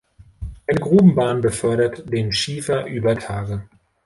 [0.65, 3.69] Eine Grubenbahn befördert den Schiefer über Tage.